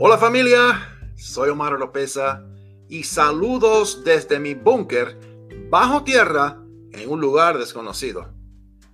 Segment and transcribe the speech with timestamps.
[0.00, 2.44] Hola familia, soy Omar Oropesa
[2.88, 5.18] y saludos desde mi búnker
[5.70, 6.62] bajo tierra
[6.92, 8.32] en un lugar desconocido.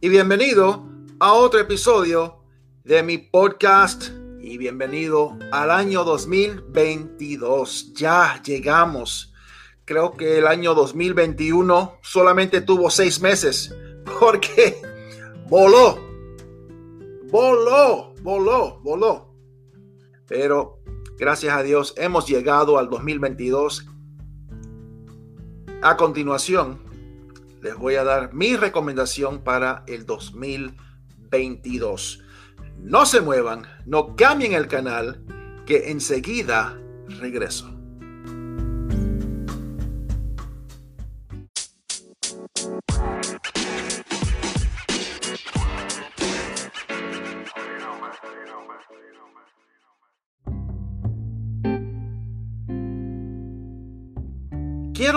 [0.01, 0.89] Y bienvenido
[1.21, 2.39] a otro episodio
[2.85, 7.93] de mi podcast y bienvenido al año 2022.
[7.93, 9.35] Ya llegamos.
[9.85, 13.77] Creo que el año 2021 solamente tuvo seis meses
[14.19, 14.81] porque
[15.51, 15.99] voló,
[17.31, 19.35] voló, voló, voló.
[20.27, 20.84] Pero
[21.17, 23.87] Gracias a Dios hemos llegado al 2022.
[25.81, 26.81] A continuación,
[27.63, 32.21] les voy a dar mi recomendación para el 2022.
[32.79, 35.25] No se muevan, no cambien el canal,
[35.67, 37.74] que enseguida regreso.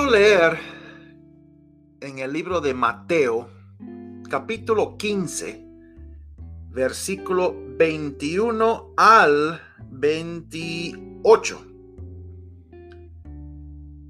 [0.09, 0.57] Leer
[1.99, 3.49] en el libro de Mateo,
[4.29, 5.65] capítulo 15,
[6.69, 9.59] versículo 21 al
[9.91, 11.65] 28.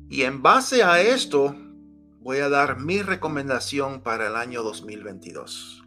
[0.10, 1.56] Y en base a esto,
[2.20, 5.84] voy a dar mi recomendación para el año 2022.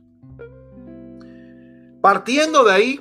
[2.00, 3.00] Partiendo de ahí,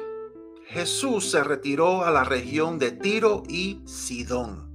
[0.68, 4.70] Jesús se retiró a la región de Tiro y Sidón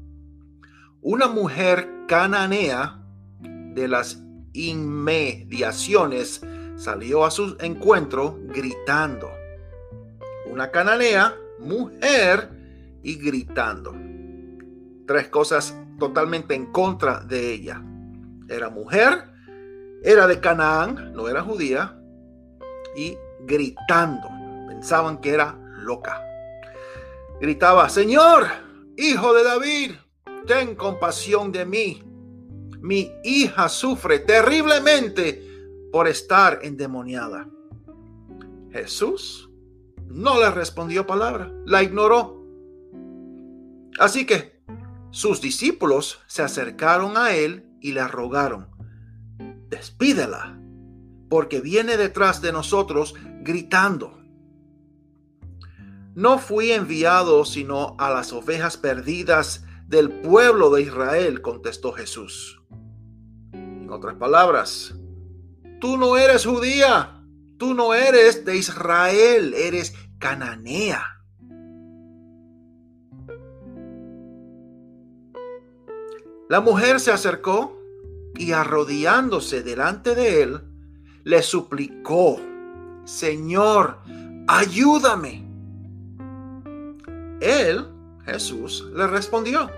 [1.07, 3.01] una mujer cananea
[3.41, 4.23] de las
[4.53, 6.41] inmediaciones
[6.77, 9.31] salió a su encuentro gritando.
[10.47, 12.51] Una cananea, mujer
[13.03, 13.95] y gritando.
[15.07, 17.83] Tres cosas totalmente en contra de ella.
[18.49, 19.25] Era mujer,
[20.03, 21.99] era de Canaán, no era judía,
[22.95, 24.29] y gritando.
[24.69, 26.23] Pensaban que era loca.
[27.41, 28.47] Gritaba, Señor,
[28.97, 29.93] hijo de David,
[30.47, 32.03] ten compasión de mí.
[32.81, 35.43] Mi hija sufre terriblemente
[35.91, 37.49] por estar endemoniada.
[38.71, 39.51] Jesús
[40.09, 42.45] no le respondió palabra, la ignoró.
[43.99, 44.61] Así que
[45.11, 48.69] sus discípulos se acercaron a él y le rogaron,
[49.69, 50.59] despídela,
[51.29, 54.19] porque viene detrás de nosotros gritando.
[56.15, 62.61] No fui enviado sino a las ovejas perdidas del pueblo de Israel, contestó Jesús.
[63.53, 64.95] En otras palabras,
[65.81, 67.23] tú no eres judía,
[67.59, 71.03] tú no eres de Israel, eres cananea.
[76.49, 77.79] La mujer se acercó
[78.37, 80.61] y arrodillándose delante de él,
[81.23, 82.39] le suplicó,
[83.05, 83.99] Señor,
[84.47, 85.47] ayúdame.
[87.41, 87.94] Él
[88.25, 89.71] Jesús le respondió,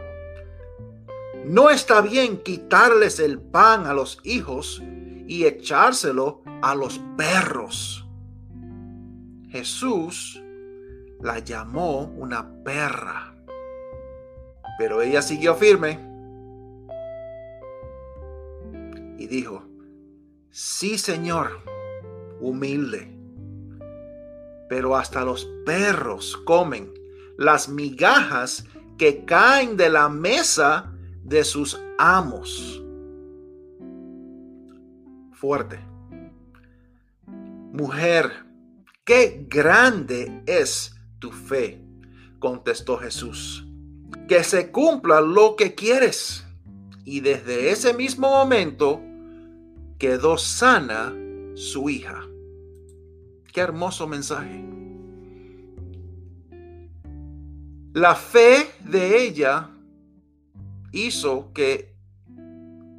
[1.45, 4.83] no está bien quitarles el pan a los hijos
[5.27, 8.07] y echárselo a los perros.
[9.51, 10.43] Jesús
[11.21, 13.35] la llamó una perra,
[14.79, 16.01] pero ella siguió firme
[19.19, 19.65] y dijo,
[20.51, 21.63] sí Señor,
[22.41, 23.17] humilde,
[24.69, 26.96] pero hasta los perros comen
[27.39, 28.65] las migajas
[28.99, 30.93] que caen de la mesa
[31.23, 32.83] de sus amos.
[35.33, 35.79] Fuerte.
[37.73, 38.33] Mujer,
[39.05, 41.85] qué grande es tu fe,
[42.39, 43.67] contestó Jesús.
[44.29, 46.47] Que se cumpla lo que quieres.
[47.05, 49.01] Y desde ese mismo momento
[49.99, 51.15] quedó sana
[51.55, 52.23] su hija.
[53.53, 54.76] Qué hermoso mensaje.
[57.97, 59.71] La fe de ella
[60.93, 61.97] hizo que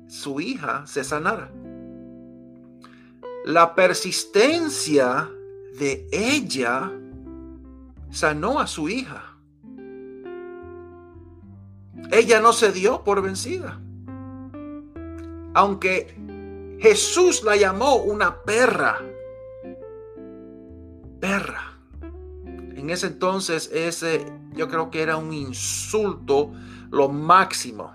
[0.07, 1.51] su hija se sanara.
[3.45, 5.29] La persistencia
[5.77, 6.91] de ella
[8.09, 9.37] sanó a su hija.
[12.11, 13.79] Ella no se dio por vencida.
[15.53, 18.99] Aunque Jesús la llamó una perra.
[21.19, 21.76] Perra.
[22.77, 26.53] En ese entonces, ese yo creo que era un insulto
[26.91, 27.91] lo máximo.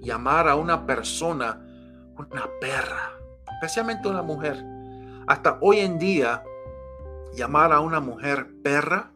[0.00, 1.64] Llamar a una persona
[2.18, 3.12] una perra,
[3.54, 4.62] especialmente una mujer.
[5.28, 6.42] Hasta hoy en día,
[7.34, 9.12] llamar a una mujer perra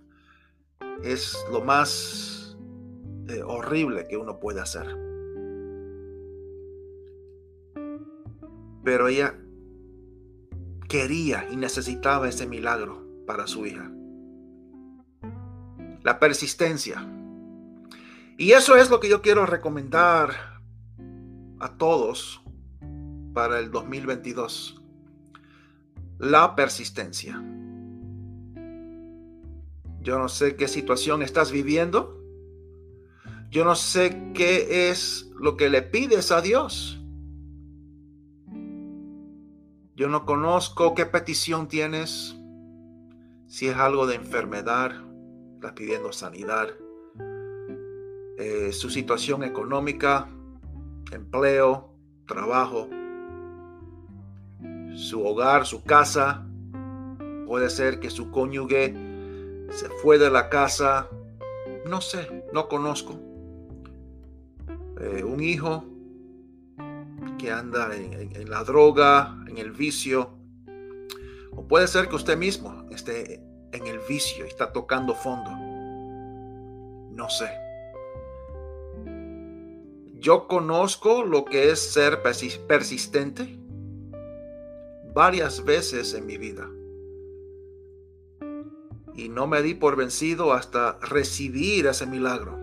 [1.03, 2.57] es lo más
[3.29, 4.87] eh, horrible que uno puede hacer.
[8.85, 9.35] Pero ella
[10.89, 13.91] quería y necesitaba ese milagro para su hija.
[16.09, 17.07] La persistencia.
[18.39, 20.59] Y eso es lo que yo quiero recomendar
[21.61, 22.41] a todos
[23.35, 24.81] para el 2022.
[26.19, 27.35] La persistencia.
[30.01, 32.25] Yo no sé qué situación estás viviendo.
[33.51, 36.99] Yo no sé qué es lo que le pides a Dios.
[39.95, 42.35] Yo no conozco qué petición tienes.
[43.47, 45.05] Si es algo de enfermedad,
[45.59, 46.69] estás pidiendo sanidad.
[48.39, 50.29] Eh, su situación económica,
[51.11, 51.93] empleo,
[52.27, 52.89] trabajo,
[54.95, 56.47] su hogar, su casa.
[57.45, 58.95] Puede ser que su cónyuge
[59.71, 61.09] se fue de la casa.
[61.87, 63.19] No sé, no conozco.
[65.01, 65.85] Eh, un hijo
[67.37, 70.31] que anda en, la droga, en el vicio.
[71.51, 75.51] O puede ser que usted mismo esté en el vicio y está tocando fondo.
[77.11, 77.51] No sé.
[80.19, 83.59] Yo conozco lo que es ser persistente
[85.15, 86.69] varias veces en mi vida.
[89.15, 92.57] Y no me di por vencido hasta recibir ese milagro.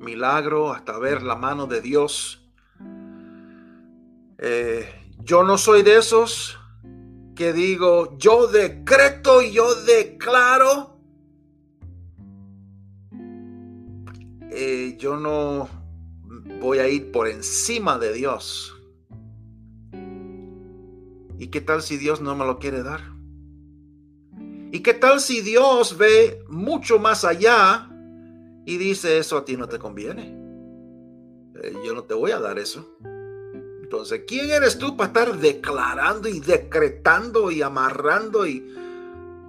[0.00, 2.48] Milagro hasta ver la mano de Dios
[4.38, 4.88] eh,
[5.18, 6.57] yo no soy de esos
[7.38, 10.98] que digo, yo decreto yo declaro.
[14.50, 15.68] Eh, yo no
[16.60, 18.74] voy a ir por encima de Dios.
[21.38, 23.02] ¿Y qué tal si Dios no me lo quiere dar?
[24.72, 27.88] ¿Y qué tal si Dios ve mucho más allá
[28.66, 30.36] y dice eso a ti no te conviene?
[31.62, 32.98] Eh, yo no te voy a dar eso.
[33.88, 38.46] Entonces, ¿quién eres tú para estar declarando y decretando y amarrando?
[38.46, 38.62] Y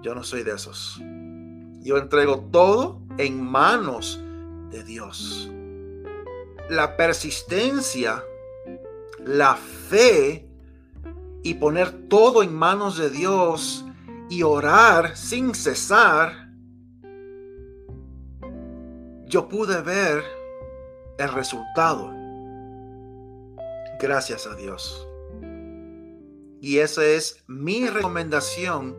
[0.01, 0.97] yo no soy de esos.
[1.81, 4.17] Yo entrego todo en manos
[4.71, 5.51] de Dios.
[6.69, 8.23] La persistencia,
[9.25, 10.47] la fe
[11.43, 13.83] y poner todo en manos de Dios
[14.29, 16.49] y orar sin cesar,
[19.25, 20.23] yo pude ver
[21.17, 22.18] el resultado
[23.99, 25.05] Gracias a Dios.
[26.61, 28.95] Y esa es mi recomendación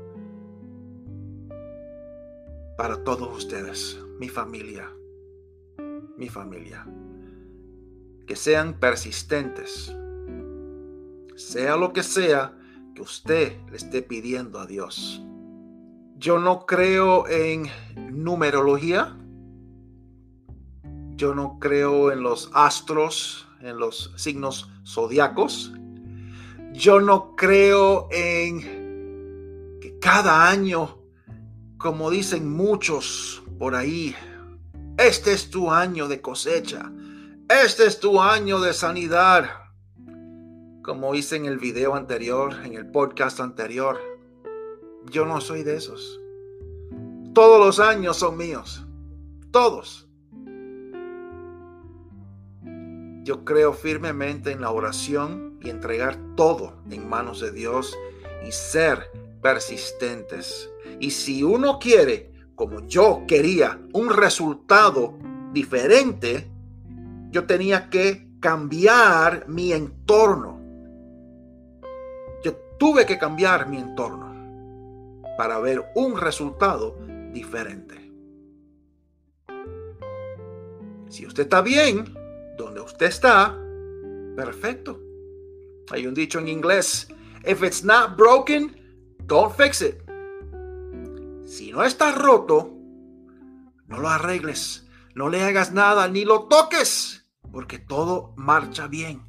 [2.77, 4.93] para todos ustedes, mi familia,
[6.19, 6.87] mi familia.
[8.27, 9.95] Que sean persistentes,
[11.35, 12.55] sea lo que sea
[12.95, 15.23] que usted le esté pidiendo a Dios.
[16.19, 17.67] Yo no creo en
[18.11, 19.17] numerología.
[21.21, 25.71] Yo no creo en los astros, en los signos zodiacos.
[26.73, 30.97] Yo no creo en que cada año,
[31.77, 34.17] como dicen muchos por ahí,
[34.97, 36.91] este es tu año de cosecha,
[37.51, 39.51] este es tu año de sanidad.
[40.83, 44.01] Como hice en el video anterior, en el podcast anterior,
[45.11, 46.19] yo no soy de esos.
[47.35, 48.87] Todos los años son míos,
[49.51, 50.10] todos.
[53.23, 57.97] Yo creo firmemente en la oración y entregar todo en manos de Dios
[58.47, 59.11] y ser
[59.43, 60.71] persistentes.
[60.99, 65.19] Y si uno quiere, como yo quería, un resultado
[65.53, 66.51] diferente,
[67.31, 70.59] yo tenía que cambiar mi entorno.
[72.43, 74.31] Yo tuve que cambiar mi entorno
[75.37, 76.99] para ver un resultado
[77.33, 78.11] diferente.
[81.09, 82.15] Si usted está bien,
[82.61, 83.59] donde usted está,
[84.37, 85.01] perfecto.
[85.91, 87.09] Hay un dicho en inglés,
[87.45, 88.77] if it's not broken,
[89.27, 89.97] don't fix it.
[91.47, 92.73] Si no está roto,
[93.89, 99.23] no lo arregles, no le hagas nada, ni lo toques, porque todo marcha bien.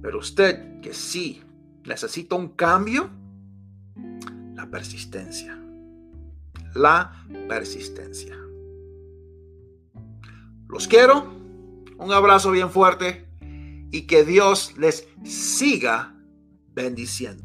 [0.00, 1.42] Pero usted que sí
[1.84, 3.10] necesita un cambio,
[4.54, 5.58] la persistencia.
[6.74, 8.41] La persistencia.
[10.72, 11.30] Los quiero,
[11.98, 13.28] un abrazo bien fuerte
[13.90, 16.14] y que Dios les siga
[16.68, 17.44] bendiciendo.